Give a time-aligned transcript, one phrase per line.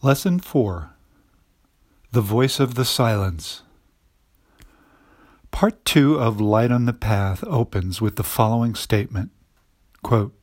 [0.00, 0.90] Lesson 4
[2.12, 3.62] The Voice of the Silence.
[5.50, 9.32] Part 2 of Light on the Path opens with the following statement
[10.04, 10.38] quote,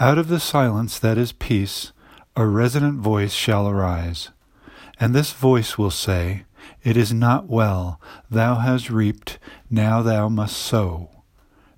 [0.00, 1.92] Out of the silence that is peace,
[2.34, 4.30] a resonant voice shall arise,
[4.98, 6.44] and this voice will say,
[6.82, 8.00] It is not well,
[8.30, 9.38] thou hast reaped,
[9.68, 11.10] now thou must sow.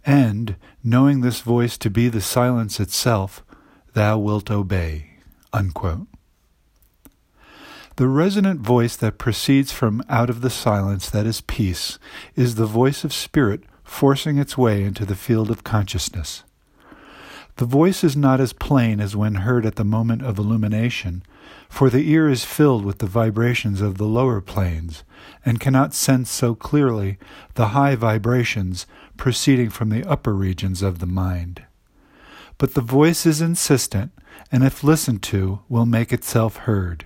[0.06, 0.54] And,
[0.84, 3.44] knowing this voice to be the silence itself,
[3.94, 5.14] thou wilt obey.
[5.52, 6.06] Unquote.
[7.98, 11.98] The resonant voice that proceeds from out of the silence that is peace
[12.36, 16.44] is the voice of spirit forcing its way into the field of consciousness.
[17.56, 21.24] The voice is not as plain as when heard at the moment of illumination,
[21.68, 25.02] for the ear is filled with the vibrations of the lower planes,
[25.44, 27.18] and cannot sense so clearly
[27.54, 31.64] the high vibrations proceeding from the upper regions of the mind.
[32.58, 34.12] But the voice is insistent,
[34.52, 37.04] and if listened to, will make itself heard.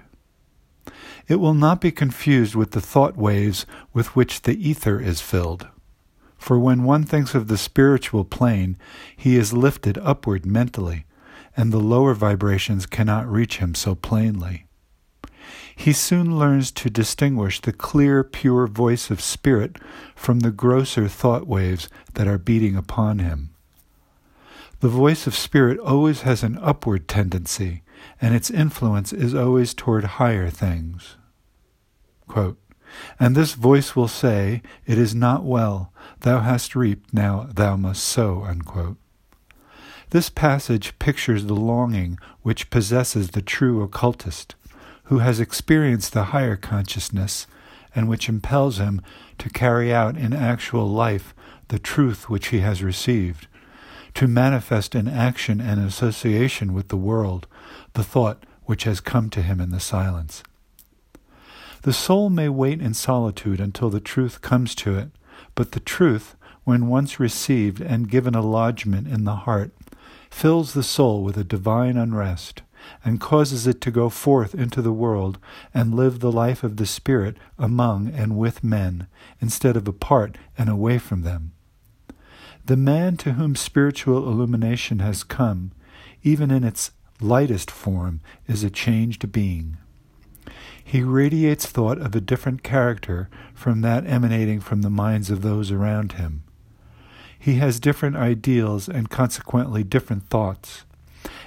[1.28, 5.68] It will not be confused with the thought waves with which the ether is filled.
[6.36, 8.76] For when one thinks of the spiritual plane,
[9.16, 11.06] he is lifted upward mentally,
[11.56, 14.66] and the lower vibrations cannot reach him so plainly.
[15.74, 19.76] He soon learns to distinguish the clear, pure voice of spirit
[20.14, 23.50] from the grosser thought waves that are beating upon him.
[24.80, 27.82] The voice of spirit always has an upward tendency,
[28.20, 31.16] and its influence is always toward higher things.
[32.28, 32.58] Quote,
[33.18, 38.04] and this voice will say, It is not well, thou hast reaped, now thou must
[38.04, 38.44] sow.
[38.44, 38.96] Unquote.
[40.10, 44.54] This passage pictures the longing which possesses the true occultist,
[45.04, 47.46] who has experienced the higher consciousness,
[47.94, 49.00] and which impels him
[49.38, 51.34] to carry out in actual life
[51.68, 53.46] the truth which he has received,
[54.14, 57.46] to manifest in action and association with the world
[57.94, 60.42] the thought which has come to him in the silence.
[61.82, 65.10] The soul may wait in solitude until the truth comes to it,
[65.54, 69.72] but the truth, when once received and given a lodgment in the heart,
[70.30, 72.62] fills the soul with a divine unrest,
[73.04, 75.38] and causes it to go forth into the world
[75.74, 79.06] and live the life of the Spirit among and with men,
[79.40, 81.52] instead of apart and away from them.
[82.64, 85.72] The man to whom spiritual illumination has come,
[86.22, 89.78] even in its lightest form, is a changed being.
[90.84, 95.70] He radiates thought of a different character from that emanating from the minds of those
[95.70, 96.44] around him.
[97.38, 100.84] He has different ideals and consequently different thoughts,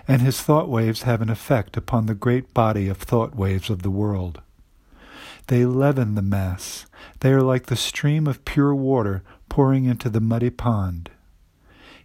[0.07, 3.83] and his thought waves have an effect upon the great body of thought waves of
[3.83, 4.41] the world.
[5.47, 6.85] They leaven the mass.
[7.19, 11.09] They are like the stream of pure water pouring into the muddy pond.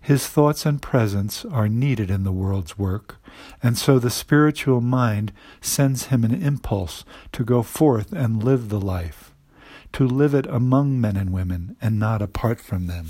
[0.01, 3.19] His thoughts and presence are needed in the world's work,
[3.63, 8.81] and so the spiritual mind sends him an impulse to go forth and live the
[8.81, 9.35] life,
[9.93, 13.09] to live it among men and women and not apart from them.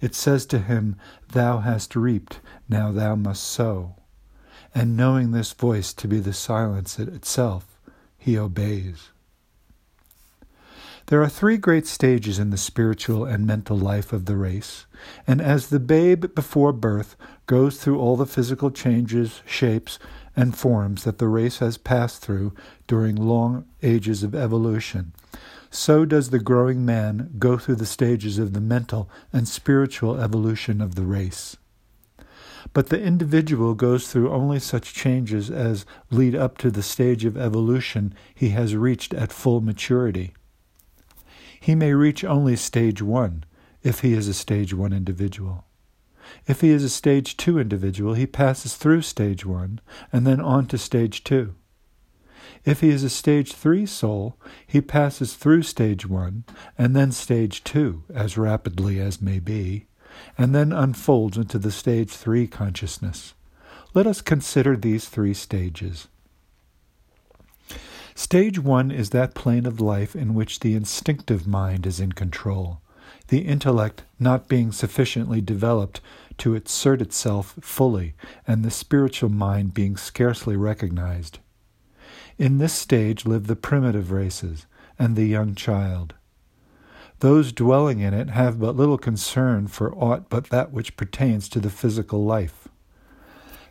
[0.00, 0.96] It says to him,
[1.32, 3.96] Thou hast reaped, now thou must sow.
[4.74, 7.78] And knowing this voice to be the silence itself,
[8.16, 9.10] he obeys.
[11.10, 14.86] There are three great stages in the spiritual and mental life of the race,
[15.26, 17.16] and as the babe before birth
[17.46, 19.98] goes through all the physical changes, shapes,
[20.36, 22.52] and forms that the race has passed through
[22.86, 25.12] during long ages of evolution,
[25.68, 30.80] so does the growing man go through the stages of the mental and spiritual evolution
[30.80, 31.56] of the race.
[32.72, 37.36] But the individual goes through only such changes as lead up to the stage of
[37.36, 40.34] evolution he has reached at full maturity.
[41.60, 43.44] He may reach only stage one
[43.82, 45.66] if he is a stage one individual.
[46.46, 49.80] If he is a stage two individual, he passes through stage one
[50.12, 51.54] and then on to stage two.
[52.64, 56.44] If he is a stage three soul, he passes through stage one
[56.78, 59.86] and then stage two as rapidly as may be,
[60.36, 63.34] and then unfolds into the stage three consciousness.
[63.92, 66.08] Let us consider these three stages.
[68.22, 72.82] Stage one is that plane of life in which the instinctive mind is in control,
[73.28, 76.02] the intellect not being sufficiently developed
[76.36, 78.12] to assert itself fully,
[78.46, 81.38] and the spiritual mind being scarcely recognized.
[82.36, 84.66] In this stage live the primitive races
[84.98, 86.12] and the young child.
[87.20, 91.58] Those dwelling in it have but little concern for aught but that which pertains to
[91.58, 92.59] the physical life.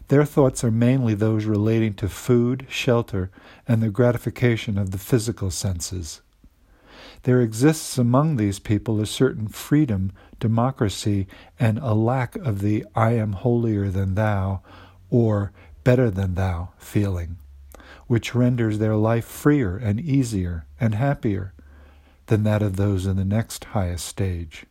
[0.10, 3.30] Their thoughts are mainly those relating to food, shelter,
[3.68, 6.22] and the gratification of the physical senses.
[7.24, 11.28] There exists among these people a certain freedom, democracy,
[11.60, 14.62] and a lack of the I am holier than thou
[15.12, 15.52] or
[15.84, 17.38] better than thou feeling,
[18.08, 21.54] which renders their life freer and easier and happier
[22.26, 24.66] than that of those in the next highest stage.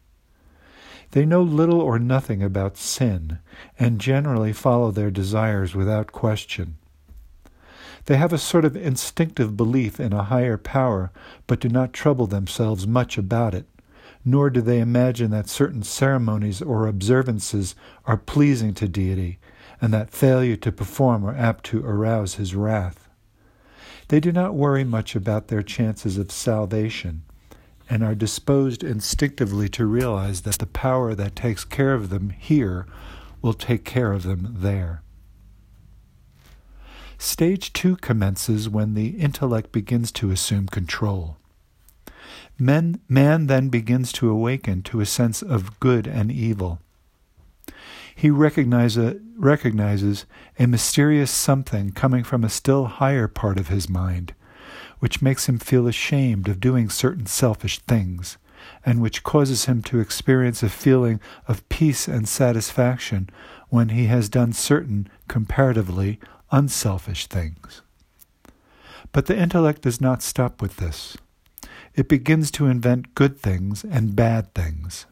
[1.12, 3.38] They know little or nothing about sin
[3.78, 6.76] and generally follow their desires without question.
[8.04, 11.10] They have a sort of instinctive belief in a higher power,
[11.46, 13.66] but do not trouble themselves much about it,
[14.24, 17.74] nor do they imagine that certain ceremonies or observances
[18.06, 19.38] are pleasing to deity,
[19.80, 23.08] and that failure to perform are apt to arouse his wrath.
[24.08, 27.24] They do not worry much about their chances of salvation,
[27.88, 32.86] and are disposed instinctively to realize that the power that takes care of them here
[33.40, 35.02] will take care of them there.
[37.18, 41.36] Stage two commences when the intellect begins to assume control.
[42.58, 46.80] Men, man then begins to awaken to a sense of good and evil.
[48.14, 50.26] He recognizes, recognizes
[50.58, 54.34] a mysterious something coming from a still higher part of his mind,
[54.98, 58.36] which makes him feel ashamed of doing certain selfish things,
[58.84, 63.30] and which causes him to experience a feeling of peace and satisfaction
[63.68, 66.18] when he has done certain, comparatively,
[66.50, 67.82] unselfish things.
[69.12, 71.16] But the intellect does not stop with this.
[71.94, 75.06] It begins to invent good things and bad things.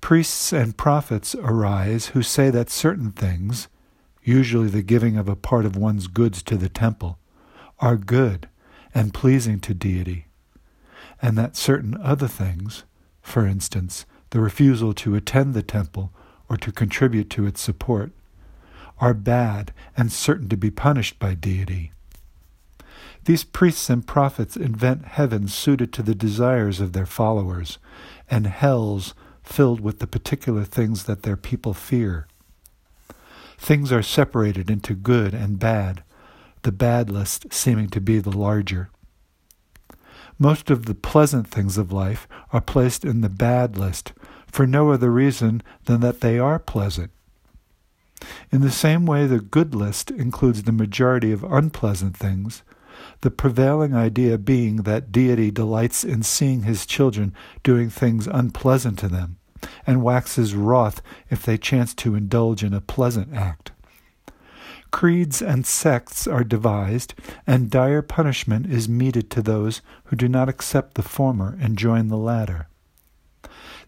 [0.00, 3.68] Priests and prophets arise who say that certain things,
[4.22, 7.18] usually the giving of a part of one's goods to the temple,
[7.80, 8.48] are good
[8.98, 10.26] and pleasing to deity,
[11.22, 12.82] and that certain other things,
[13.22, 16.12] for instance, the refusal to attend the temple
[16.48, 18.10] or to contribute to its support,
[18.98, 21.92] are bad and certain to be punished by deity.
[23.24, 27.78] These priests and prophets invent heavens suited to the desires of their followers,
[28.28, 29.14] and hells
[29.44, 32.26] filled with the particular things that their people fear.
[33.58, 36.02] Things are separated into good and bad,
[36.62, 38.90] the bad list seeming to be the larger.
[40.38, 44.12] Most of the pleasant things of life are placed in the bad list
[44.46, 47.10] for no other reason than that they are pleasant.
[48.50, 52.62] In the same way, the good list includes the majority of unpleasant things,
[53.20, 59.08] the prevailing idea being that deity delights in seeing his children doing things unpleasant to
[59.08, 59.38] them,
[59.86, 63.72] and waxes wroth if they chance to indulge in a pleasant act.
[64.90, 67.14] Creeds and sects are devised,
[67.46, 72.08] and dire punishment is meted to those who do not accept the former and join
[72.08, 72.68] the latter.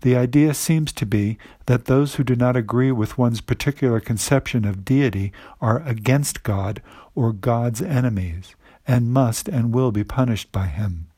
[0.02, 4.64] The idea seems to be that those who do not agree with one's particular conception
[4.64, 6.80] of deity are against God
[7.14, 8.54] or God's enemies,
[8.86, 11.08] and must and will be punished by him.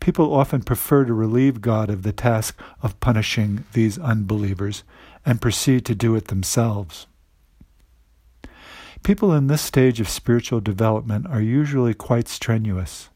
[0.00, 4.82] People often prefer to relieve God of the task of punishing these unbelievers
[5.24, 7.06] and proceed to do it themselves.
[9.02, 13.10] People in this stage of spiritual development are usually quite strenuous.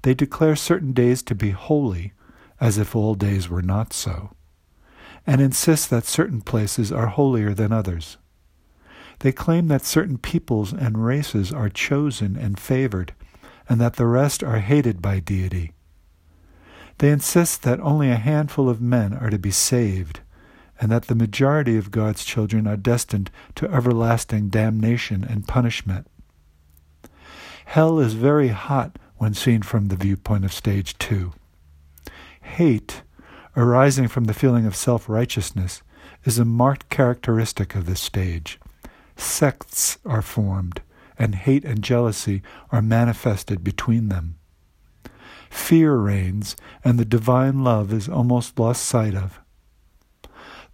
[0.00, 2.12] They declare certain days to be holy
[2.58, 4.30] as if all days were not so,
[5.26, 8.16] and insist that certain places are holier than others.
[9.18, 13.12] They claim that certain peoples and races are chosen and favored,
[13.68, 15.72] and that the rest are hated by deity.
[16.98, 20.20] They insist that only a handful of men are to be saved,
[20.80, 26.06] and that the majority of God's children are destined to everlasting damnation and punishment.
[27.66, 31.32] Hell is very hot when seen from the viewpoint of stage two.
[32.40, 33.02] Hate,
[33.56, 35.82] arising from the feeling of self righteousness,
[36.24, 38.58] is a marked characteristic of this stage.
[39.16, 40.82] Sects are formed,
[41.18, 44.36] and hate and jealousy are manifested between them.
[45.48, 49.40] Fear reigns, and the divine love is almost lost sight of.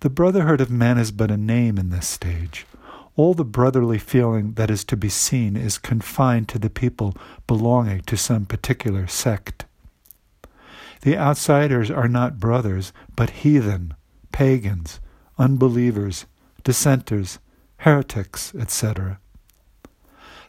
[0.03, 2.67] The brotherhood of man is but a name in this stage.
[3.15, 7.17] All the brotherly feeling that is to be seen is confined to the people
[7.47, 9.65] belonging to some particular sect.
[11.03, 13.95] The outsiders are not brothers, but heathen,
[14.33, 14.99] pagans,
[15.39, 16.27] unbelievers,
[16.65, 17.39] dissenters,
[17.77, 19.21] heretics, etc.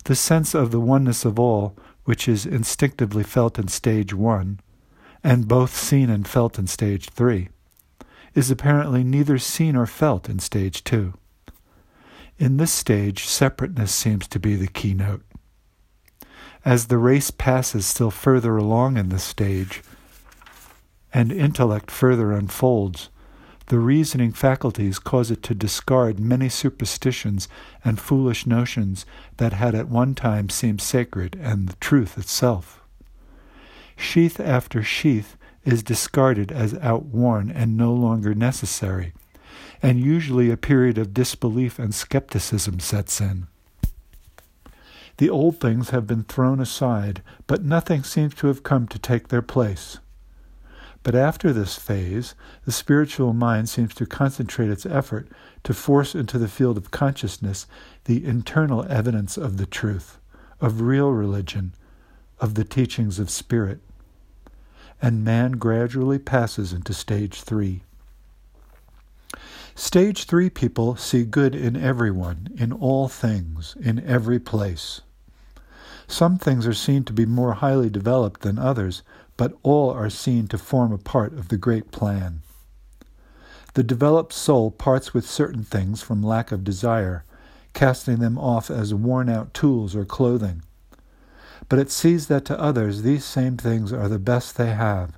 [0.06, 4.62] The sense of the oneness of all, which is instinctively felt in stage one,
[5.24, 7.50] and both seen and felt in stage three,
[8.36, 11.14] is apparently neither seen or felt in stage two.
[12.38, 15.24] In this stage, separateness seems to be the keynote.
[16.66, 19.84] As the race passes still further along in this stage,
[21.14, 23.10] and intellect further unfolds,
[23.68, 27.48] the reasoning faculties cause it to discard many superstitions
[27.86, 29.06] and foolish notions
[29.38, 32.82] that had at one time seemed sacred and the truth itself.
[33.96, 39.14] Sheath after sheath is discarded as outworn and no longer necessary,
[39.82, 43.48] and usually a period of disbelief and skepticism sets in.
[45.18, 49.28] The old things have been thrown aside, but nothing seems to have come to take
[49.28, 50.00] their place.
[51.04, 52.34] But after this phase,
[52.66, 55.28] the spiritual mind seems to concentrate its effort
[55.66, 57.68] to force into the field of consciousness
[58.06, 60.18] the internal evidence of the truth,
[60.62, 61.74] of real religion,
[62.40, 63.82] of the teachings of spirit.
[65.04, 67.84] And man gradually passes into stage three.
[69.76, 75.02] Stage three people see good in everyone, in all things, in every place.
[76.08, 79.04] Some things are seen to be more highly developed than others,
[79.36, 82.40] but all are seen to form a part of the great plan.
[83.74, 87.26] The developed soul parts with certain things from lack of desire,
[87.74, 90.64] casting them off as worn out tools or clothing.
[91.70, 95.18] But it sees that to others these same things are the best they have,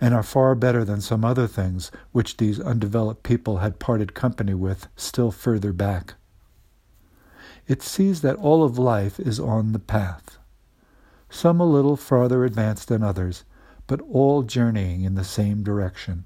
[0.00, 4.54] and are far better than some other things which these undeveloped people had parted company
[4.54, 6.14] with still further back.
[7.66, 10.38] It sees that all of life is on the path
[11.30, 13.44] some a little farther advanced than others,
[13.86, 16.24] but all journeying in the same direction.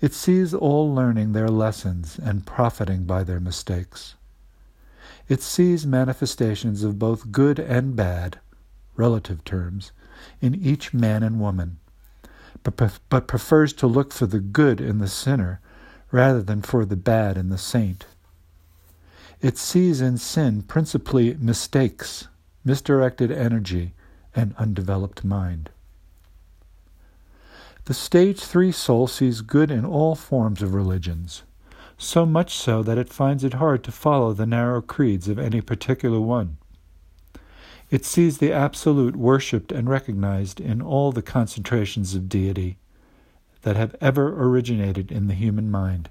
[0.00, 4.14] It sees all learning their lessons and profiting by their mistakes.
[5.28, 8.40] It sees manifestations of both good and bad,
[8.96, 9.92] relative terms,
[10.40, 11.78] in each man and woman,
[12.62, 15.60] but, but prefers to look for the good in the sinner
[16.10, 18.06] rather than for the bad in the saint.
[19.40, 22.26] It sees in sin principally mistakes
[22.68, 23.94] misdirected energy,
[24.36, 25.70] and undeveloped mind.
[27.86, 31.44] The stage three soul sees good in all forms of religions,
[31.98, 35.60] so much so that it finds it hard to follow the narrow creeds of any
[35.60, 36.56] particular one.
[37.90, 42.78] It sees the Absolute worshipped and recognized in all the concentrations of deity
[43.62, 46.08] that have ever originated in the human mind,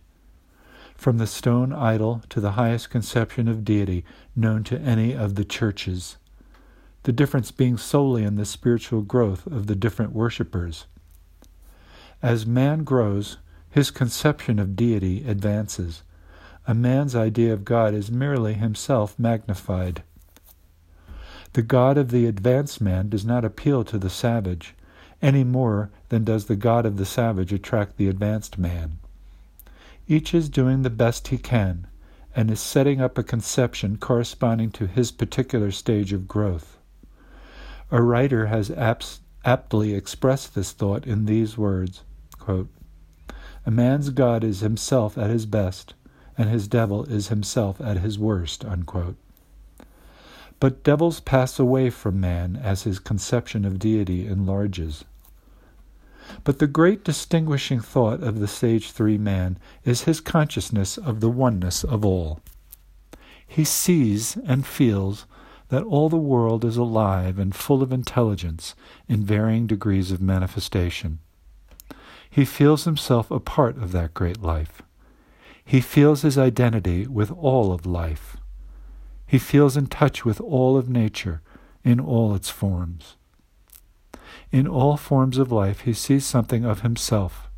[0.95, 4.03] from the stone idol to the highest conception of deity
[4.35, 6.17] known to any of the churches
[7.07, 10.87] the difference being solely in the spiritual growth of the different worshippers.
[12.21, 13.37] As man grows,
[13.77, 16.01] his conception of deity advances.
[16.65, 20.01] A man's idea of God is merely himself magnified.
[21.53, 24.73] The God of the advanced man does not appeal to the savage,
[25.21, 28.97] any more than does the God of the savage attract the advanced man.
[30.07, 31.85] Each is doing the best he can,
[32.35, 36.79] and is setting up a conception corresponding to his particular stage of growth.
[37.91, 38.71] A writer has
[39.45, 42.01] aptly expressed this thought in these words
[42.39, 42.69] quote,
[43.67, 45.93] A man's God is himself at his best,
[46.37, 48.63] and his devil is himself at his worst.
[48.63, 49.17] Unquote.
[50.61, 55.03] But devils pass away from man as his conception of deity enlarges.
[56.45, 61.29] But the great distinguishing thought of the stage three man is his consciousness of the
[61.29, 62.39] oneness of all.
[63.45, 65.25] He sees and feels
[65.67, 68.75] that all the world is alive and full of intelligence
[69.09, 71.19] in varying degrees of manifestation.
[72.29, 74.81] He feels himself a part of that great life.
[75.63, 78.37] He feels his identity with all of life.
[79.25, 81.41] He feels in touch with all of nature
[81.83, 83.15] in all its forms.
[84.51, 87.49] In all forms of life, he sees something of himself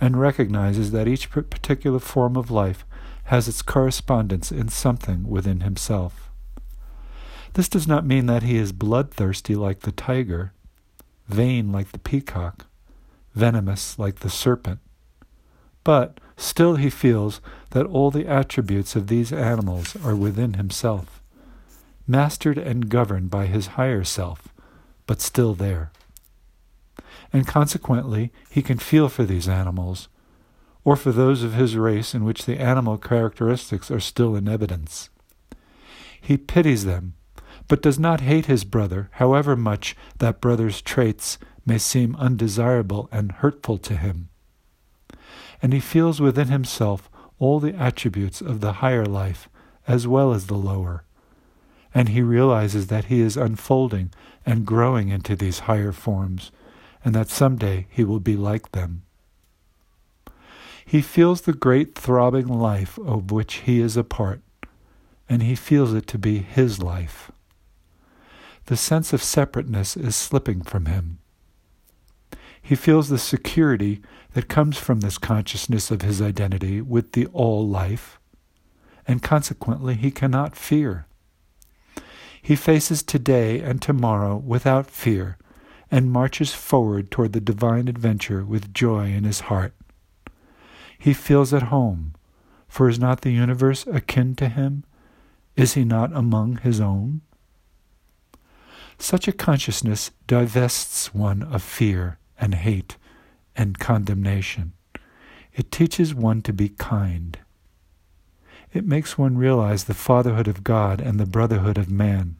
[0.00, 2.84] and recognizes that each particular form of life
[3.24, 6.30] has its correspondence in something within himself.
[7.54, 10.52] This does not mean that he is bloodthirsty like the tiger,
[11.28, 12.66] vain like the peacock,
[13.34, 14.80] venomous like the serpent.
[15.82, 21.22] But still he feels that all the attributes of these animals are within himself,
[22.06, 24.48] mastered and governed by his higher self,
[25.06, 25.90] but still there.
[27.32, 30.08] And consequently, he can feel for these animals,
[30.84, 35.10] or for those of his race in which the animal characteristics are still in evidence.
[36.20, 37.14] He pities them
[37.68, 43.32] but does not hate his brother, however much that brother's traits may seem undesirable and
[43.32, 44.28] hurtful to him.
[45.62, 49.48] And he feels within himself all the attributes of the higher life
[49.86, 51.04] as well as the lower.
[51.94, 54.12] And he realizes that he is unfolding
[54.44, 56.50] and growing into these higher forms,
[57.04, 59.02] and that someday he will be like them.
[60.84, 64.40] He feels the great throbbing life of which he is a part,
[65.28, 67.30] and he feels it to be his life
[68.66, 71.18] the sense of separateness is slipping from him.
[72.66, 74.00] He feels the security
[74.32, 78.18] that comes from this consciousness of his identity with the all life,
[79.06, 81.06] and consequently he cannot fear.
[82.40, 85.36] He faces today and tomorrow without fear
[85.90, 89.74] and marches forward toward the divine adventure with joy in his heart.
[90.98, 92.14] He feels at home,
[92.66, 94.84] for is not the universe akin to him?
[95.54, 97.20] Is he not among his own?
[98.96, 102.96] Such a consciousness divests one of fear and hate
[103.56, 104.72] and condemnation.
[105.52, 107.38] It teaches one to be kind.
[108.72, 112.36] It makes one realize the fatherhood of God and the brotherhood of man.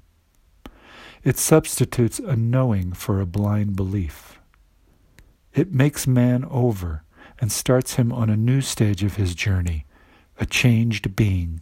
[1.22, 4.38] It substitutes a knowing for a blind belief.
[5.54, 7.04] It makes man over
[7.38, 9.86] and starts him on a new stage of his journey,
[10.38, 11.60] a changed being.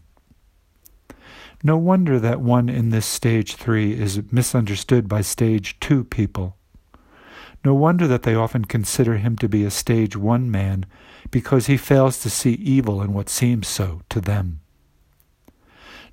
[1.62, 6.56] No wonder that one in this stage three is misunderstood by stage two people.
[7.64, 10.84] No wonder that they often consider him to be a stage one man
[11.30, 14.60] because he fails to see evil in what seems so to them.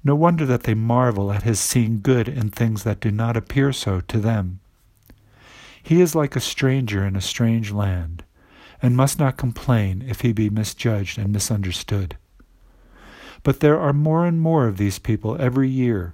[0.03, 3.73] No wonder that they marvel at his seeing good in things that do not appear
[3.73, 4.59] so to them.
[5.81, 8.23] He is like a stranger in a strange land,
[8.81, 12.15] and must not complain if he be misjudged and misunderstood.
[13.43, 16.13] But there are more and more of these people every year.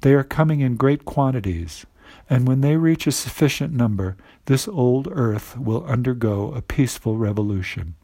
[0.00, 1.84] They are coming in great quantities,
[2.30, 4.16] and when they reach a sufficient number,
[4.46, 7.94] this old earth will undergo a peaceful revolution.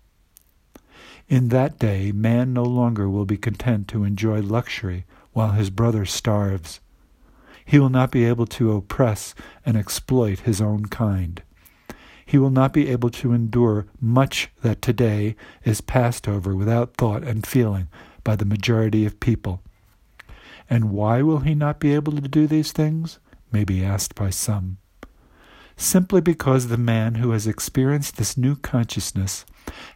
[1.29, 6.05] In that day, man no longer will be content to enjoy luxury while his brother
[6.05, 6.81] starves.
[7.65, 11.43] He will not be able to oppress and exploit his own kind.
[12.27, 17.23] He will not be able to endure much that today is passed over without thought
[17.23, 17.89] and feeling
[18.23, 19.63] by the majority of people.
[20.69, 23.19] And why will he not be able to do these things?
[23.55, 24.77] May be asked by some.
[25.77, 29.47] Simply because the man who has experienced this new consciousness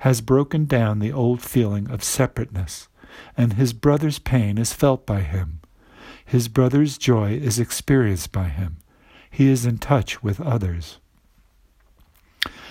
[0.00, 2.88] has broken down the old feeling of separateness,
[3.36, 5.60] and his brother's pain is felt by him.
[6.24, 8.76] His brother's joy is experienced by him.
[9.30, 10.98] He is in touch with others.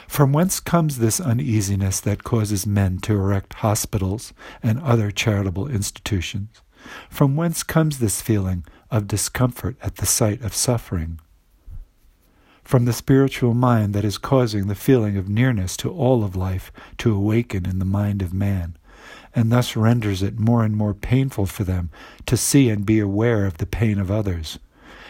[0.07, 6.61] From whence comes this uneasiness that causes men to erect hospitals and other charitable institutions?
[7.09, 11.19] From whence comes this feeling of discomfort at the sight of suffering?
[12.63, 16.71] From the spiritual mind that is causing the feeling of nearness to all of life
[16.97, 18.77] to awaken in the mind of man,
[19.33, 21.89] and thus renders it more and more painful for them
[22.25, 24.59] to see and be aware of the pain of others,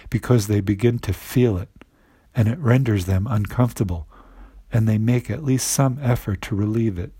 [0.09, 1.69] because they begin to feel it,
[2.35, 4.07] and it renders them uncomfortable
[4.71, 7.11] and they make at least some effort to relieve it.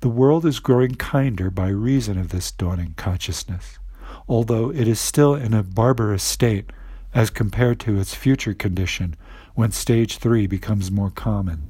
[0.00, 3.78] The world is growing kinder by reason of this dawning consciousness,
[4.26, 6.70] although it is still in a barbarous state
[7.12, 9.14] as compared to its future condition
[9.54, 11.68] when stage three becomes more common.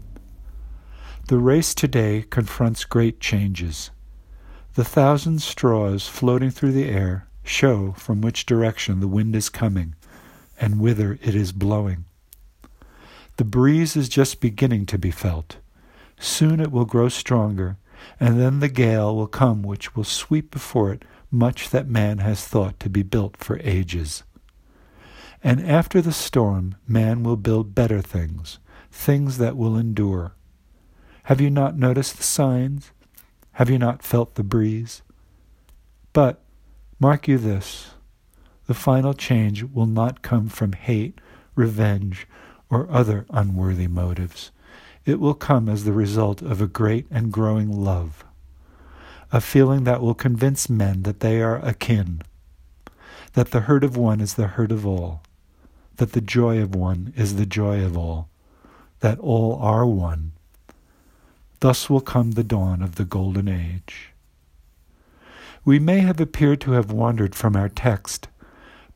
[1.27, 3.91] The race today confronts great changes.
[4.75, 9.97] The thousand straws floating through the air show from which direction the wind is coming
[10.61, 12.05] and whither it is blowing.
[13.39, 15.57] The breeze is just beginning to be felt.
[16.21, 17.77] Soon it will grow stronger,
[18.19, 22.45] and then the gale will come which will sweep before it much that man has
[22.47, 24.25] thought to be built for ages.
[25.43, 28.59] And after the storm, man will build better things,
[28.91, 30.35] things that will endure.
[31.25, 32.93] Have you not noticed the signs?
[33.53, 35.03] Have you not felt the breeze?
[36.13, 36.43] But
[36.99, 37.93] mark you this
[38.67, 41.21] the final change will not come from hate,
[41.57, 42.29] revenge,
[42.71, 44.53] or other unworthy motives.
[45.07, 48.25] It will come as the result of a great and growing love,
[49.33, 52.23] a feeling that will convince men that they are akin,
[53.33, 55.23] that the hurt of one is the hurt of all,
[55.97, 58.29] that the joy of one is the joy of all,
[59.01, 60.33] that all are one.
[61.61, 64.13] Thus will come the dawn of the golden age.
[65.65, 68.29] We may have appeared to have wandered from our text,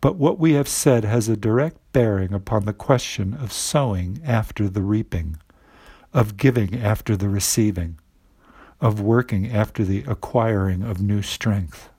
[0.00, 4.68] but what we have said has a direct bearing upon the question of sowing after
[4.68, 5.36] the reaping,
[6.14, 7.98] of giving after the receiving,
[8.80, 11.90] of working after the acquiring of new strength.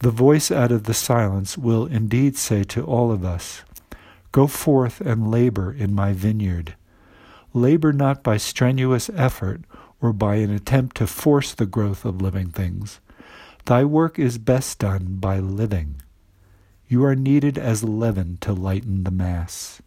[0.00, 3.62] The voice out of the silence will indeed say to all of us,
[4.32, 6.74] Go forth and labor in my vineyard.
[7.52, 9.60] Labor not by strenuous effort
[10.00, 13.00] or by an attempt to force the growth of living things.
[13.66, 16.02] Thy work is best done by living.
[16.88, 19.80] You are needed as leaven to lighten the mass.